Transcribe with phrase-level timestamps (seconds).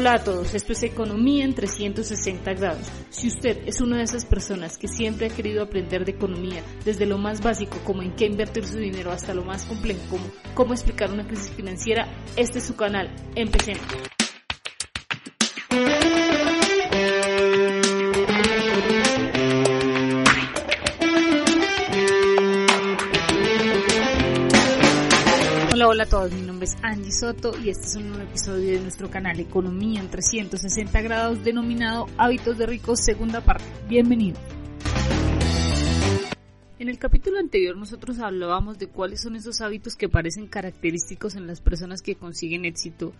[0.00, 2.90] Hola a todos, esto es Economía en 360 grados.
[3.10, 7.04] Si usted es una de esas personas que siempre ha querido aprender de economía, desde
[7.04, 10.72] lo más básico como en qué invertir su dinero hasta lo más complejo como cómo
[10.72, 13.14] explicar una crisis financiera, este es su canal.
[13.34, 14.09] Empecemos.
[25.80, 28.72] Hola, hola a todos, mi nombre es Angie Soto y este es un nuevo episodio
[28.72, 33.64] de nuestro canal Economía en 360 grados denominado Hábitos de Ricos segunda parte.
[33.88, 34.38] Bienvenido.
[36.78, 41.46] En el capítulo anterior nosotros hablábamos de cuáles son esos hábitos que parecen característicos en
[41.46, 43.14] las personas que consiguen éxito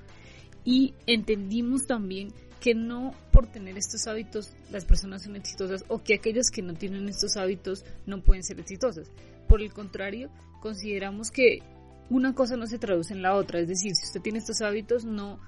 [0.62, 2.28] y entendimos también
[2.60, 6.74] que no por tener estos hábitos las personas son exitosas o que aquellas que no
[6.74, 9.10] tienen estos hábitos no pueden ser exitosas.
[9.48, 10.28] Por el contrario,
[10.60, 11.62] consideramos que
[12.10, 13.60] una cosa no se traduce en la otra.
[13.60, 15.38] Es decir, si usted tiene estos hábitos, no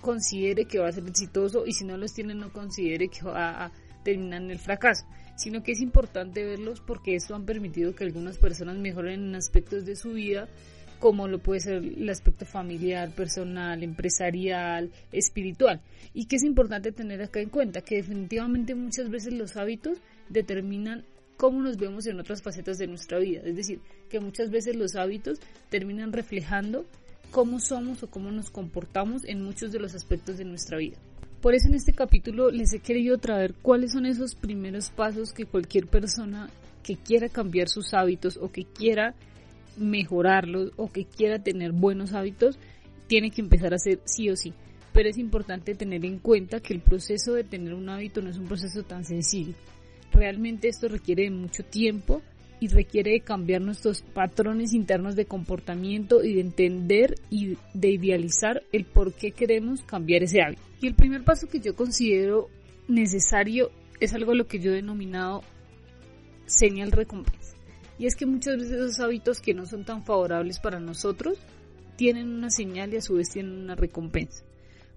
[0.00, 3.66] considere que va a ser exitoso y si no los tiene, no considere que va
[3.66, 5.04] a terminar en el fracaso,
[5.36, 9.84] sino que es importante verlos porque esto han permitido que algunas personas mejoren en aspectos
[9.84, 10.48] de su vida
[10.98, 15.80] como lo puede ser el aspecto familiar, personal, empresarial, espiritual.
[16.14, 21.04] Y que es importante tener acá en cuenta que definitivamente muchas veces los hábitos determinan
[21.36, 23.40] cómo nos vemos en otras facetas de nuestra vida.
[23.44, 26.86] Es decir, que muchas veces los hábitos terminan reflejando
[27.30, 30.98] cómo somos o cómo nos comportamos en muchos de los aspectos de nuestra vida.
[31.40, 35.46] Por eso en este capítulo les he querido traer cuáles son esos primeros pasos que
[35.46, 36.48] cualquier persona
[36.84, 39.14] que quiera cambiar sus hábitos o que quiera
[39.76, 42.58] mejorarlos o que quiera tener buenos hábitos
[43.08, 44.52] tiene que empezar a hacer sí o sí.
[44.92, 48.38] Pero es importante tener en cuenta que el proceso de tener un hábito no es
[48.38, 49.54] un proceso tan sencillo.
[50.12, 52.22] Realmente esto requiere mucho tiempo
[52.60, 58.84] y requiere cambiar nuestros patrones internos de comportamiento y de entender y de idealizar el
[58.84, 60.62] por qué queremos cambiar ese hábito.
[60.80, 62.48] Y el primer paso que yo considero
[62.86, 65.42] necesario es algo lo que yo he denominado
[66.46, 67.56] señal recompensa.
[67.98, 71.38] Y es que muchas veces esos hábitos que no son tan favorables para nosotros
[71.96, 74.44] tienen una señal y a su vez tienen una recompensa.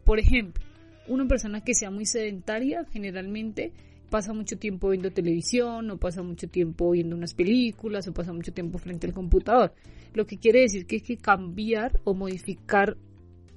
[0.03, 0.63] Por ejemplo,
[1.07, 3.71] una persona que sea muy sedentaria generalmente
[4.09, 8.53] pasa mucho tiempo viendo televisión, o pasa mucho tiempo viendo unas películas, o pasa mucho
[8.53, 9.73] tiempo frente al computador.
[10.13, 12.97] Lo que quiere decir que hay que cambiar o modificar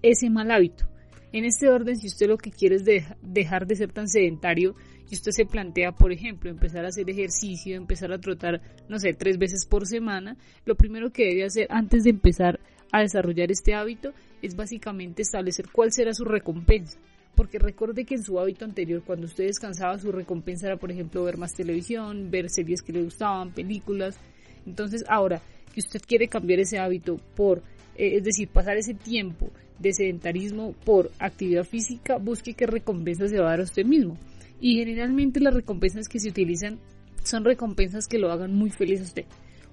[0.03, 0.87] ese mal hábito.
[1.33, 2.85] En este orden, si usted lo que quiere es
[3.23, 4.75] dejar de ser tan sedentario
[5.11, 9.13] y usted se plantea, por ejemplo, empezar a hacer ejercicio, empezar a trotar, no sé,
[9.13, 12.61] tres veces por semana, lo primero que debe hacer antes de empezar
[12.93, 16.99] a desarrollar este hábito es básicamente establecer cuál será su recompensa
[17.38, 21.22] porque recuerde que en su hábito anterior, cuando usted descansaba, su recompensa era, por ejemplo,
[21.22, 24.19] ver más televisión, ver series que le gustaban, películas.
[24.66, 25.41] Entonces, ahora
[25.72, 27.59] que usted quiere cambiar ese hábito por,
[27.97, 33.38] eh, es decir, pasar ese tiempo de sedentarismo por actividad física, busque qué recompensa se
[33.38, 34.19] va a dar a usted mismo.
[34.60, 36.81] Y generalmente las recompensas que se utilizan
[37.22, 39.26] son recompensas que lo hagan muy feliz a usted.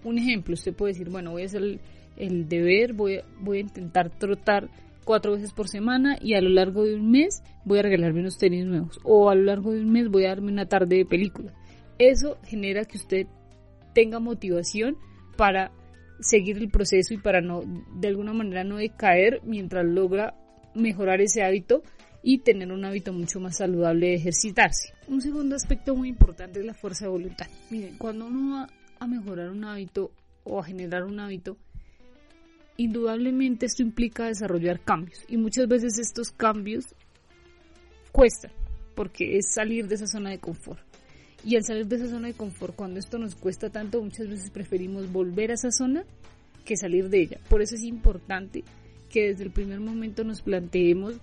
[0.03, 1.79] Un ejemplo, usted puede decir, bueno, voy a hacer
[2.15, 4.69] el, deber, voy, voy a intentar trotar
[5.05, 8.37] cuatro veces por semana y a lo largo de un mes voy a regalarme unos
[8.37, 11.05] tenis nuevos o a lo largo de un mes voy a darme una tarde de
[11.05, 11.53] película.
[11.97, 13.27] Eso genera que usted
[13.93, 14.97] tenga motivación
[15.37, 15.71] para
[16.19, 17.63] seguir el proceso y para no
[17.95, 20.35] de alguna manera no decaer mientras logra
[20.73, 21.83] mejorar ese hábito
[22.21, 24.93] y tener un hábito mucho más saludable de ejercitarse.
[25.07, 27.47] Un segundo aspecto muy importante es la fuerza de voluntad.
[27.69, 28.67] Miren, cuando uno va
[28.99, 30.11] a mejorar un hábito
[30.43, 31.57] o a generar un hábito,
[32.77, 36.85] indudablemente esto implica desarrollar cambios y muchas veces estos cambios
[38.11, 38.51] cuestan
[38.95, 40.79] porque es salir de esa zona de confort.
[41.43, 44.49] Y al salir de esa zona de confort, cuando esto nos cuesta tanto, muchas veces
[44.49, 46.03] preferimos volver a esa zona
[46.63, 47.39] que salir de ella.
[47.49, 48.63] Por eso es importante
[49.09, 51.13] que desde el primer momento nos planteemos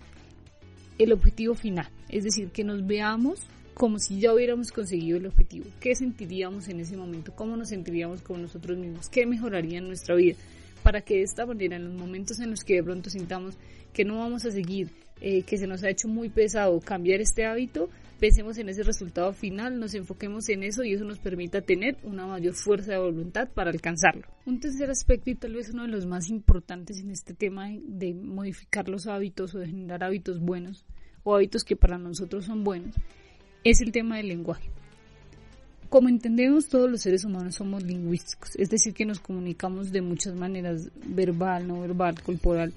[0.98, 3.40] el objetivo final, es decir, que nos veamos
[3.74, 5.64] como si ya hubiéramos conseguido el objetivo.
[5.80, 7.34] ¿Qué sentiríamos en ese momento?
[7.34, 9.08] ¿Cómo nos sentiríamos con nosotros mismos?
[9.08, 10.36] ¿Qué mejoraría en nuestra vida?
[10.82, 13.58] Para que de esta manera en los momentos en los que de pronto sintamos
[13.92, 14.90] que no vamos a seguir,
[15.20, 17.88] eh, que se nos ha hecho muy pesado cambiar este hábito,
[18.18, 22.26] pensemos en ese resultado final, nos enfoquemos en eso y eso nos permita tener una
[22.26, 24.26] mayor fuerza de voluntad para alcanzarlo.
[24.46, 28.14] Un tercer aspecto y tal vez uno de los más importantes en este tema de
[28.14, 30.84] modificar los hábitos o de generar hábitos buenos
[31.24, 32.94] o hábitos que para nosotros son buenos
[33.64, 34.70] es el tema del lenguaje.
[35.92, 40.34] Como entendemos, todos los seres humanos somos lingüísticos, es decir, que nos comunicamos de muchas
[40.34, 42.72] maneras, verbal, no verbal, corporal.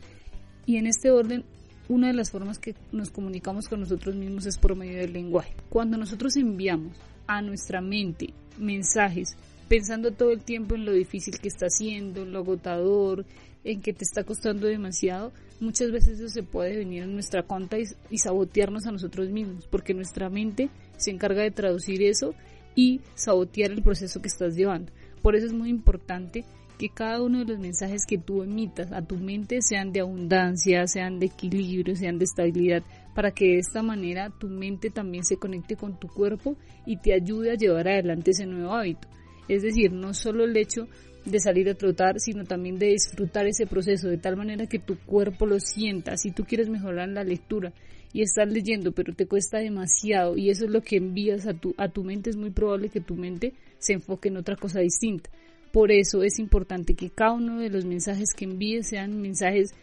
[0.65, 1.45] Y en este orden,
[1.87, 5.53] una de las formas que nos comunicamos con nosotros mismos es por medio del lenguaje.
[5.69, 9.37] Cuando nosotros enviamos a nuestra mente mensajes
[9.69, 13.25] pensando todo el tiempo en lo difícil que está haciendo, en lo agotador,
[13.63, 17.79] en que te está costando demasiado, muchas veces eso se puede venir en nuestra cuenta
[17.79, 22.35] y, y sabotearnos a nosotros mismos, porque nuestra mente se encarga de traducir eso
[22.75, 24.91] y sabotear el proceso que estás llevando.
[25.21, 26.45] Por eso es muy importante
[26.77, 30.85] que cada uno de los mensajes que tú emitas a tu mente sean de abundancia,
[30.87, 32.83] sean de equilibrio, sean de estabilidad,
[33.15, 37.13] para que de esta manera tu mente también se conecte con tu cuerpo y te
[37.13, 39.07] ayude a llevar adelante ese nuevo hábito.
[39.47, 40.87] Es decir, no solo el hecho
[41.25, 44.97] de salir a trotar, sino también de disfrutar ese proceso de tal manera que tu
[44.97, 46.17] cuerpo lo sienta.
[46.17, 47.73] Si tú quieres mejorar la lectura
[48.15, 51.75] y estás leyendo, pero te cuesta demasiado y eso es lo que envías a tu,
[51.75, 55.29] a tu mente, es muy probable que tu mente se enfoque en otra cosa distinta.
[55.73, 59.75] Por eso es importante que cada uno de los mensajes que envíes sean mensajes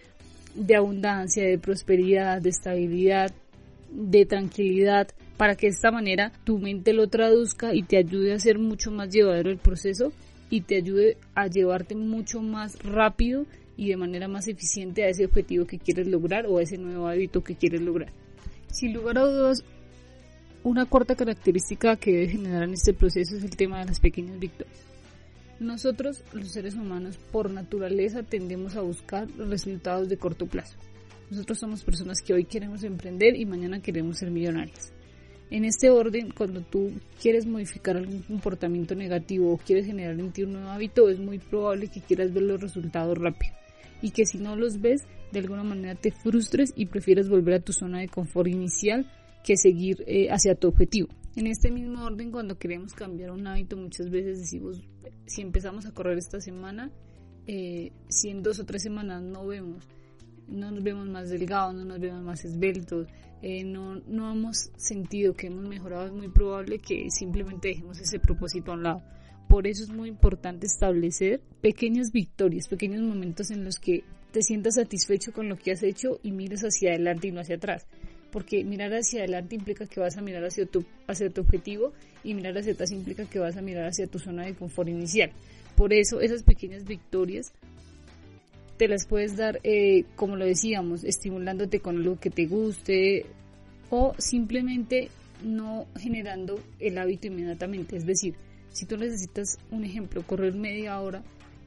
[0.54, 3.34] de abundancia, de prosperidad, de estabilidad,
[3.90, 8.38] de tranquilidad, para que de esta manera tu mente lo traduzca y te ayude a
[8.38, 10.10] ser mucho más llevadero el proceso
[10.48, 13.44] y te ayude a llevarte mucho más rápido
[13.76, 17.08] y de manera más eficiente a ese objetivo que quieres lograr o a ese nuevo
[17.08, 18.21] hábito que quieres lograr.
[18.72, 19.62] Sin lugar a dudas,
[20.64, 24.38] una cuarta característica que debe generar en este proceso es el tema de las pequeñas
[24.38, 24.80] victorias.
[25.60, 30.78] Nosotros, los seres humanos, por naturaleza tendemos a buscar los resultados de corto plazo.
[31.30, 34.94] Nosotros somos personas que hoy queremos emprender y mañana queremos ser millonarias.
[35.50, 40.44] En este orden, cuando tú quieres modificar algún comportamiento negativo o quieres generar en ti
[40.44, 43.52] un nuevo hábito, es muy probable que quieras ver los resultados rápido
[44.00, 47.60] y que si no los ves, de alguna manera te frustres y prefieres volver a
[47.60, 49.10] tu zona de confort inicial
[49.42, 51.08] que seguir eh, hacia tu objetivo.
[51.34, 54.82] En este mismo orden, cuando queremos cambiar un hábito, muchas veces decimos,
[55.26, 56.90] si empezamos a correr esta semana,
[57.46, 59.88] eh, si en dos o tres semanas no vemos,
[60.46, 63.08] no nos vemos más delgados, no nos vemos más esbeltos,
[63.40, 68.20] eh, no, no hemos sentido que hemos mejorado, es muy probable que simplemente dejemos ese
[68.20, 69.02] propósito a un lado.
[69.48, 74.74] Por eso es muy importante establecer pequeñas victorias, pequeños momentos en los que te sientas
[74.76, 77.86] satisfecho con lo que has hecho y mires hacia adelante y no hacia atrás.
[78.30, 81.92] Porque mirar hacia adelante implica que vas a mirar hacia tu, hacia tu objetivo
[82.24, 85.30] y mirar hacia atrás implica que vas a mirar hacia tu zona de confort inicial.
[85.76, 87.52] Por eso esas pequeñas victorias
[88.78, 93.26] te las puedes dar, eh, como lo decíamos, estimulándote con algo que te guste
[93.90, 95.10] o simplemente
[95.44, 97.96] no generando el hábito inmediatamente.
[97.96, 98.34] Es decir,
[98.70, 101.22] si tú necesitas, un ejemplo, correr media hora,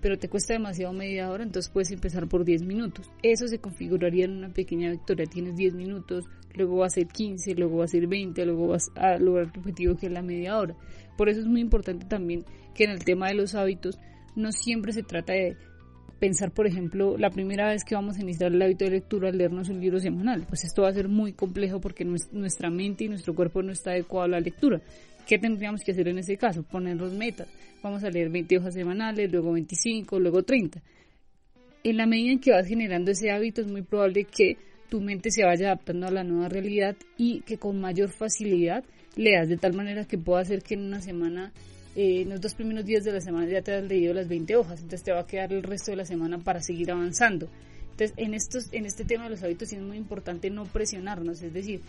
[0.06, 3.10] pero te cuesta demasiado media hora, entonces puedes empezar por 10 minutos.
[3.24, 5.26] Eso se configuraría en una pequeña victoria.
[5.26, 8.92] Tienes 10 minutos, luego va a ser 15, luego va a ser 20, luego vas
[8.94, 10.76] a lograr tu objetivo que es la media hora.
[11.18, 13.98] Por eso es muy importante también que en el tema de los hábitos
[14.36, 15.58] no siempre se trata de
[16.20, 19.70] pensar, por ejemplo, la primera vez que vamos a iniciar el hábito de lectura, leernos
[19.70, 20.46] un libro semanal.
[20.48, 23.90] Pues esto va a ser muy complejo porque nuestra mente y nuestro cuerpo no está
[23.90, 24.84] adecuado a la lectura.
[25.26, 26.64] ¿Qué tendríamos que hacer en ese caso?
[26.64, 27.48] Ponernos metas.
[27.82, 30.82] Vamos a leer 20 hojas semanales, luego 25, luego 30.
[31.84, 34.58] En la medida en que vas generando ese hábito es muy probable que
[34.90, 38.84] tu mente se vaya adaptando a la nueva realidad y que con mayor facilidad
[39.16, 41.52] leas de tal manera que pueda hacer que en una semana,
[41.96, 44.56] eh, en los dos primeros días de la semana ya te has leído las 20
[44.56, 47.50] hojas, entonces te va a quedar el resto de la semana para seguir avanzando.
[47.92, 51.54] Entonces, en, estos, en este tema de los hábitos es muy importante no presionarnos, es
[51.54, 51.82] decir,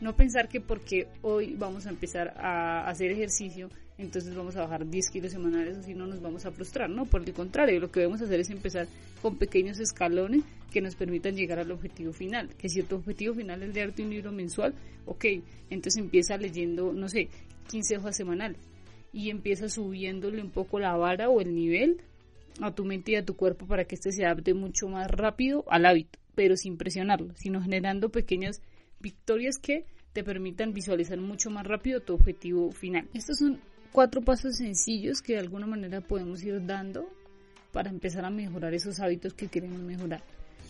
[0.00, 4.86] no pensar que porque hoy vamos a empezar a hacer ejercicio, entonces vamos a bajar
[4.86, 7.06] 10 kilos semanales o si no nos vamos a frustrar, ¿no?
[7.06, 8.86] Por el contrario, lo que debemos hacer es empezar
[9.22, 12.50] con pequeños escalones que nos permitan llegar al objetivo final.
[12.58, 14.74] Que si tu objetivo final es leerte un libro mensual,
[15.06, 15.24] ok,
[15.70, 17.28] entonces empieza leyendo, no sé,
[17.70, 18.58] 15 hojas semanales
[19.12, 22.02] y empieza subiéndole un poco la vara o el nivel
[22.60, 25.64] a tu mente y a tu cuerpo para que este se adapte mucho más rápido
[25.68, 28.60] al hábito, pero sin presionarlo, sino generando pequeñas
[29.06, 33.08] victorias que te permitan visualizar mucho más rápido tu objetivo final.
[33.14, 33.60] Estos son
[33.92, 37.08] cuatro pasos sencillos que de alguna manera podemos ir dando
[37.70, 40.24] para empezar a mejorar esos hábitos que queremos mejorar.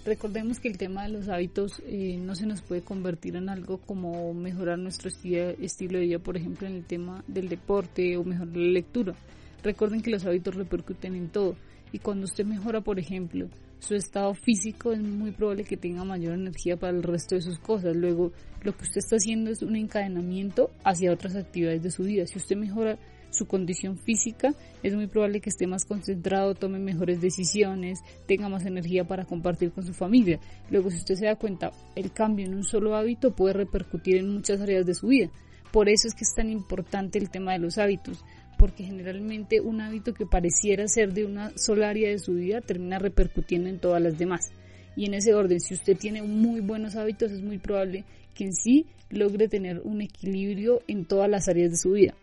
[0.05, 3.79] Recordemos que el tema de los hábitos eh, no se nos puede convertir en algo
[3.79, 8.55] como mejorar nuestro estilo de vida, por ejemplo, en el tema del deporte o mejorar
[8.55, 9.15] la lectura.
[9.63, 11.57] Recuerden que los hábitos repercuten en todo
[11.93, 16.35] y cuando usted mejora, por ejemplo, su estado físico, es muy probable que tenga mayor
[16.35, 17.95] energía para el resto de sus cosas.
[17.95, 22.27] Luego, lo que usted está haciendo es un encadenamiento hacia otras actividades de su vida.
[22.27, 22.99] Si usted mejora
[23.31, 28.65] su condición física, es muy probable que esté más concentrado, tome mejores decisiones, tenga más
[28.65, 30.41] energía para compartir con su familia.
[30.71, 34.33] Luego, si usted se da cuenta, el cambio en un solo hábito puede repercutir en
[34.33, 35.31] muchas áreas de su vida.
[35.73, 38.25] Por eso es que es tan importante el tema de los hábitos,
[38.59, 42.99] porque generalmente un hábito que pareciera ser de una sola área de su vida termina
[42.99, 44.51] repercutiendo en todas las demás.
[44.97, 48.05] Y en ese orden, si usted tiene muy buenos hábitos, es muy probable
[48.35, 52.15] que en sí logre tener un equilibrio en todas las áreas de su vida.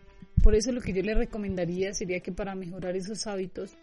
[0.42, 3.76] Por eso lo que yo le recomendaría sería que para mejorar esos hábitos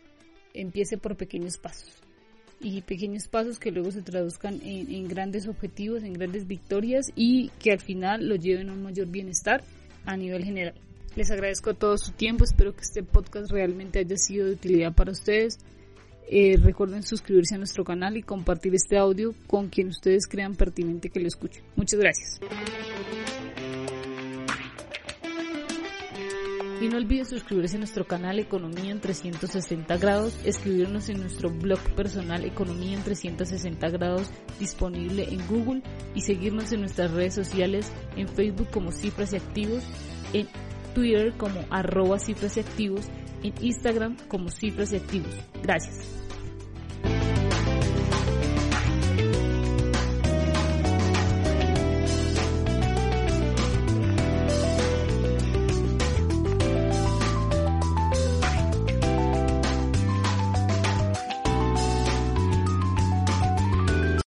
[0.54, 2.02] empiece por pequeños pasos
[2.62, 7.72] y pequeños pasos que luego se traduzcan en, grandes objetivos, en grandes victorias y que
[7.72, 9.64] al final lo lleven a un mayor bienestar
[10.06, 10.76] a nivel general.
[11.16, 15.12] Les agradezco todo su tiempo, espero que este podcast realmente haya sido de utilidad para
[15.12, 15.60] ustedes.
[16.30, 21.10] Eh, recuerden suscribirse a nuestro canal y compartir este audio con quien ustedes crean pertinente
[21.10, 21.64] que lo escuchen.
[21.76, 22.40] Muchas gracias.
[26.82, 31.80] Y no olviden suscribirse a nuestro canal Economía en 360 grados, escribirnos en nuestro blog
[31.96, 35.84] personal Economía en 360 grados disponible en Google
[36.16, 39.84] y seguirnos en nuestras redes sociales en Facebook como Cifras y Activos,
[40.34, 40.48] en
[40.96, 43.06] Twitter como arroba Cifras y Activos,
[43.44, 45.36] en Instagram como Cifras y Activos.
[45.62, 46.31] Gracias.